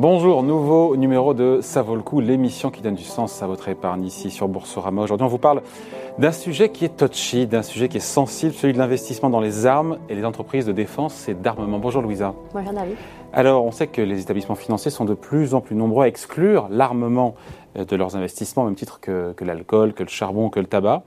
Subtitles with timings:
[0.00, 3.68] Bonjour, nouveau numéro de Ça vaut le coup, l'émission qui donne du sens à votre
[3.68, 5.02] épargne ici sur Boursorama.
[5.02, 5.60] Aujourd'hui, on vous parle
[6.18, 9.66] d'un sujet qui est touchy, d'un sujet qui est sensible, celui de l'investissement dans les
[9.66, 11.80] armes et les entreprises de défense et d'armement.
[11.80, 12.32] Bonjour Louisa.
[12.54, 12.94] Bonjour David.
[13.32, 16.68] Alors, on sait que les établissements financiers sont de plus en plus nombreux à exclure
[16.70, 17.34] l'armement
[17.76, 20.66] euh, de leurs investissements, au même titre que, que l'alcool, que le charbon, que le
[20.66, 21.02] tabac.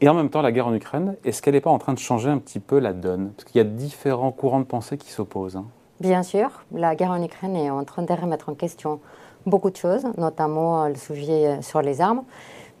[0.00, 1.98] Et en même temps, la guerre en Ukraine, est-ce qu'elle n'est pas en train de
[1.98, 3.32] changer un petit peu la donne?
[3.36, 5.56] Parce qu'il y a différents courants de pensée qui s'opposent.
[5.56, 5.64] hein.
[6.00, 9.00] Bien sûr, la guerre en Ukraine est en train de remettre en question
[9.46, 12.22] beaucoup de choses, notamment euh, le sujet euh, sur les armes.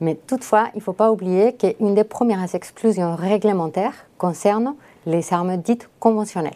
[0.00, 4.74] Mais toutefois, il ne faut pas oublier qu'une des premières exclusions réglementaires concerne
[5.06, 6.52] les armes dites conventionnelles.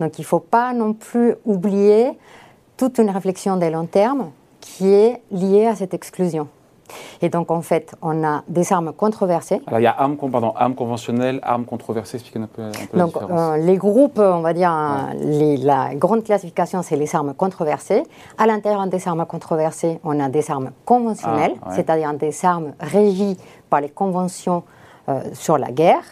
[0.00, 2.18] Donc il ne faut pas non plus oublier
[2.78, 4.30] toute une réflexion de long terme
[4.60, 6.48] qui est liée à cette exclusion.
[7.24, 9.62] Et donc en fait, on a des armes controversées.
[9.68, 12.16] Alors, il y a armes, pardon, armes conventionnelles, armes controversées.
[12.16, 13.40] Expliquez un peu, un peu la Donc, différence.
[13.40, 14.72] euh, les groupes, on va dire,
[15.20, 18.02] les- la grande classification, c'est les armes controversées.
[18.36, 21.76] À l'intérieur des armes controversées, on a des armes conventionnelles, Ah, ouais.
[21.76, 23.36] c'est-à-dire des armes régies
[23.70, 24.64] par les conventions
[25.08, 26.02] euh, sur la guerre.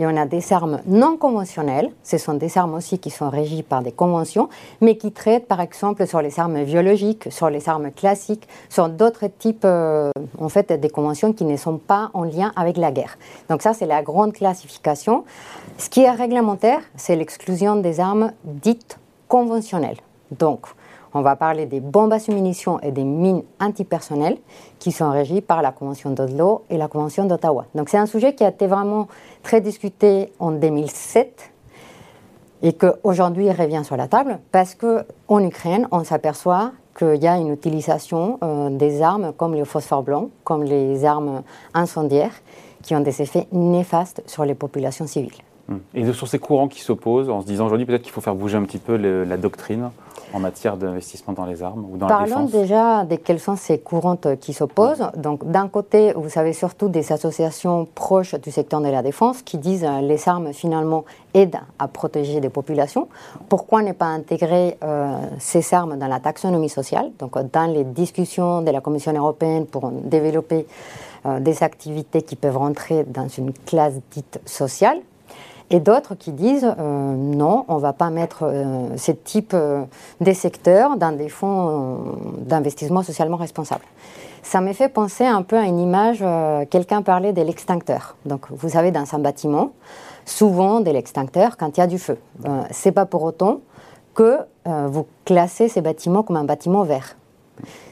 [0.00, 1.92] Et on a des armes non conventionnelles.
[2.02, 4.48] Ce sont des armes aussi qui sont régies par des conventions,
[4.80, 9.26] mais qui traitent, par exemple, sur les armes biologiques, sur les armes classiques, sur d'autres
[9.26, 13.18] types, euh, en fait, des conventions qui ne sont pas en lien avec la guerre.
[13.50, 15.24] Donc ça, c'est la grande classification.
[15.76, 18.98] Ce qui est réglementaire, c'est l'exclusion des armes dites
[19.28, 19.98] conventionnelles.
[20.30, 20.60] Donc,
[21.14, 24.38] on va parler des bombes à munitions et des mines antipersonnelles
[24.78, 27.66] qui sont régies par la Convention d'Oslo et la Convention d'Ottawa.
[27.74, 29.08] Donc, c'est un sujet qui a été vraiment
[29.42, 31.50] très discuté en 2007
[32.62, 37.52] et qu'aujourd'hui revient sur la table parce qu'en Ukraine, on s'aperçoit qu'il y a une
[37.52, 42.32] utilisation euh, des armes comme les phosphores blancs, comme les armes incendiaires,
[42.82, 45.32] qui ont des effets néfastes sur les populations civiles.
[45.70, 45.80] Hum.
[45.94, 48.56] Et sur ces courants qui s'opposent, en se disant aujourd'hui peut-être qu'il faut faire bouger
[48.56, 49.90] un petit peu le- la doctrine
[50.32, 52.50] en matière d'investissement dans les armes ou dans la Parlons défense.
[52.52, 55.10] déjà de quelles sont ces courantes qui s'opposent.
[55.16, 59.58] Donc, d'un côté, vous savez surtout des associations proches du secteur de la défense qui
[59.58, 61.04] disent euh, les armes finalement
[61.34, 63.08] aident à protéger des populations.
[63.48, 67.84] Pourquoi ne pas intégrer euh, ces armes dans la taxonomie sociale, donc euh, dans les
[67.84, 70.66] discussions de la Commission européenne pour développer
[71.26, 74.98] euh, des activités qui peuvent rentrer dans une classe dite sociale?
[75.70, 79.84] Et d'autres qui disent euh, non, on ne va pas mettre euh, ce type euh,
[80.20, 81.96] de secteurs dans des fonds euh,
[82.38, 83.84] d'investissement socialement responsables.
[84.42, 88.16] Ça me fait penser un peu à une image, euh, quelqu'un parlait de l'extincteur.
[88.26, 89.72] Donc vous savez, dans un bâtiment,
[90.24, 92.18] souvent de l'extincteur quand il y a du feu.
[92.70, 93.60] Ce n'est pas pour autant
[94.14, 97.16] que vous classez ces bâtiments comme un bâtiment vert.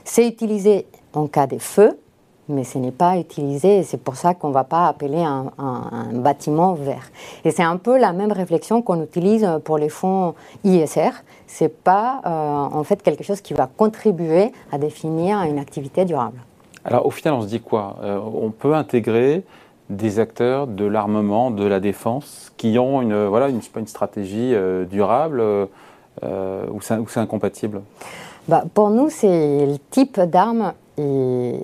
[0.05, 1.99] C'est utilisé en cas de feu,
[2.49, 5.53] mais ce n'est pas utilisé et c'est pour ça qu'on ne va pas appeler un,
[5.59, 7.11] un- un bâtiment vert.
[7.45, 11.11] Et c'est un peu la même réflexion qu'on utilise pour les fonds ISR.
[11.47, 12.31] Ce n'est pas euh,
[12.79, 16.39] en fait quelque chose qui va contribuer à définir une activité durable.
[16.85, 17.97] Alors au final, on se dit quoi?
[18.03, 19.45] Euh, On peut intégrer
[19.91, 24.85] des acteurs de l'armement, de la défense, qui ont une, voilà, une, une stratégie euh,
[24.85, 25.67] durable euh,
[26.25, 27.81] euh, ou c'est incompatible
[28.49, 31.55] Bah, pour nous, c'est le type d'arme et,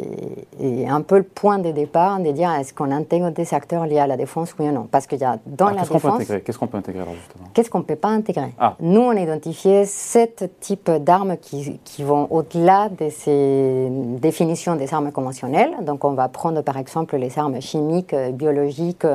[0.61, 3.99] et un peu le point de départ de dire est-ce qu'on intègre des acteurs liés
[3.99, 4.89] à la défense, oui ou non?
[4.91, 6.23] Parce qu'il y a dans Alors, la défense.
[6.45, 7.47] Qu'est-ce qu'on peut intégrer alors justement?
[7.53, 8.55] Qu'est-ce qu'on ne peut pas intégrer?
[8.59, 8.77] Ah.
[8.81, 13.89] Nous, on a identifié sept types d'armes qui, qui vont au-delà de ces
[14.21, 15.75] définitions des armes conventionnelles.
[15.83, 19.07] Donc, on va prendre par exemple les armes chimiques, euh, biologiques,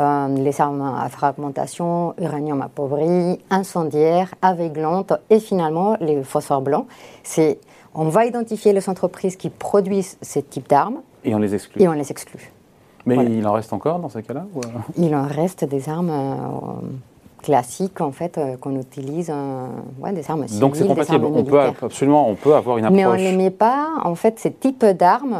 [0.00, 6.86] euh, les armes à fragmentation, uranium appauvri, incendiaires, aveuglantes et finalement les phosphores blancs.
[7.22, 7.58] C'est,
[7.94, 11.82] on va identifier les entreprises qui produisent ce type d'armes Et on les exclut.
[11.82, 12.52] et on les exclut.
[13.06, 13.30] Mais voilà.
[13.30, 16.86] il en reste encore dans ces cas-là ou, euh Il en reste des armes euh,
[17.42, 19.66] classiques en fait euh, qu'on utilise, euh,
[20.00, 21.26] ouais, des armes civiles, Donc c'est compatible.
[21.26, 22.96] On peut absolument, on peut avoir une approche.
[22.96, 25.38] Mais on ne les met pas, en fait, ces types d'armes,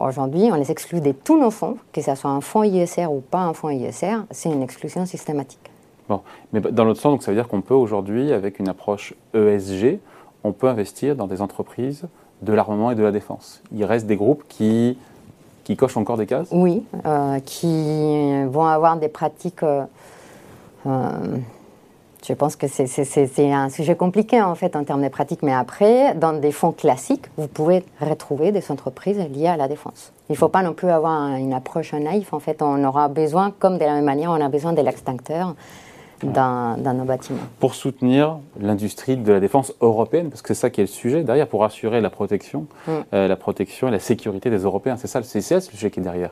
[0.00, 3.20] aujourd'hui, on les exclut de tous nos fonds, que ce soit un fonds ISR ou
[3.20, 5.70] pas un fonds ISR, c'est une exclusion systématique.
[6.08, 6.20] Bon,
[6.52, 9.98] mais dans l'autre sens, donc ça veut dire qu'on peut aujourd'hui, avec une approche ESG,
[10.44, 12.04] on peut investir dans des entreprises
[12.42, 13.62] de l'armement et de la défense.
[13.72, 14.98] Il reste des groupes qui,
[15.64, 16.48] qui cochent encore des cases?
[16.50, 19.62] Oui, euh, qui vont avoir des pratiques.
[19.62, 19.84] euh,
[20.86, 21.10] euh,
[22.26, 26.14] je pense que c'est- un sujet compliqué en fait en termes de pratiques, mais après,
[26.14, 30.12] dans des fonds classiques, vous pouvez retrouver des entreprises liées à la défense.
[30.28, 32.28] Il ne faut pas non plus avoir un- une approche naïve.
[32.32, 35.54] En fait, on aura besoin, comme de la même manière, on a besoin de l'extincteur
[36.22, 37.38] dans, nos bâtiments.
[37.60, 41.22] Pour soutenir l'industrie de la défense européenne, parce que c'est ça qui est le sujet
[41.22, 42.90] derrière, pour assurer la protection, Mm.
[43.14, 44.96] euh, la protection et la sécurité des Européens.
[44.96, 46.30] C'est ça, le- ça le sujet qui est derrière.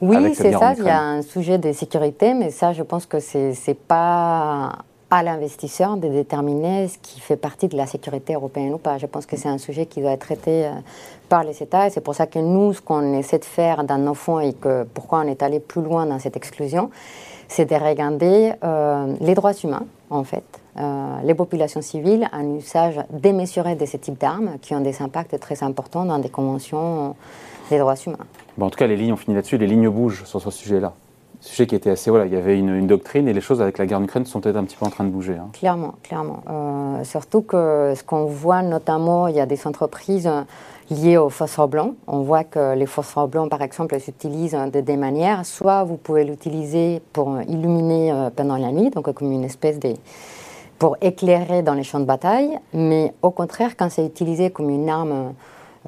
[0.00, 0.74] Oui, c'est ça.
[0.78, 4.72] Il y a un sujet de sécurité, mais ça, je pense que c'est pas
[5.10, 8.98] à l'investisseur de déterminer ce qui fait partie de la sécurité européenne ou pas.
[8.98, 10.70] Je pense que c'est un sujet qui doit être traité euh,
[11.28, 13.98] par les États et c'est pour ça que nous, ce qu'on essaie de faire dans
[13.98, 16.90] nos fonds et que pourquoi on est allé plus loin dans cette exclusion,
[17.46, 20.44] c'est de regarder euh, les droits humains, en fait,
[20.78, 25.38] euh, les populations civiles, un usage démesuré de ce type d'armes qui ont des impacts
[25.38, 27.14] très importants dans des conventions
[27.70, 28.26] des droits humains.
[28.58, 30.92] Bon, en tout cas, les lignes ont fini là-dessus, les lignes bougent sur ce sujet-là
[31.40, 32.10] sujet qui était assez.
[32.10, 34.40] Voilà, il y avait une, doctrine et les choses avec la guerre en Ukraine sont
[34.40, 35.34] peut-être un petit peu en train de bouger.
[35.34, 35.48] Hein.
[35.52, 36.42] Clairement, clairement.
[36.48, 40.30] Euh, surtout que ce qu'on voit notamment, il y a des entreprises
[40.90, 41.94] liées aux phosphores blancs.
[42.06, 45.44] On voit que les phosphores blancs, par exemple, s'utilisent de des manières.
[45.44, 49.94] Soit vous pouvez l'utiliser pour illuminer euh, pendant la nuit, donc comme une espèce de
[50.78, 54.90] pour éclairer dans les champs de bataille, mais au contraire, quand c'est utilisé comme une
[54.90, 55.32] arme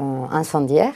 [0.00, 0.94] euh, incendiaire,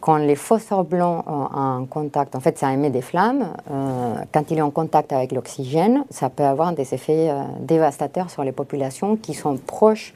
[0.00, 3.52] quand les phosphores blancs ont en contact, en fait, ça émet des flammes.
[3.70, 8.30] Euh, quand il est en contact avec l'oxygène, ça peut avoir des effets euh, dévastateurs
[8.30, 10.14] sur les populations qui sont proches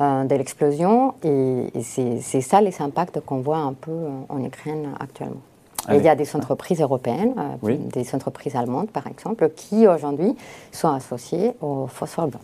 [0.00, 1.14] euh, de l'explosion.
[1.22, 3.92] Et, c'est ça les impacts qu'on voit un peu
[4.28, 5.42] en Ukraine actuellement.
[5.90, 10.36] il y a des entreprises européennes, des entreprises allemandes par exemple, qui aujourd'hui
[10.72, 12.42] sont associées aux phosphores blancs.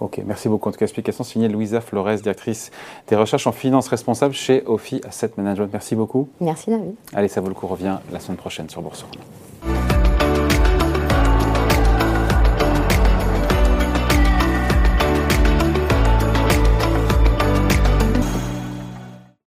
[0.00, 0.68] Ok, merci beaucoup.
[0.68, 2.70] En tout cas, explication signée Louisa Flores, directrice
[3.08, 5.70] des recherches en finance responsable chez OFI Asset Management.
[5.72, 6.28] Merci beaucoup.
[6.40, 6.94] Merci David.
[7.12, 9.20] Allez, ça vaut le coup, revient la semaine prochaine sur Boursorama.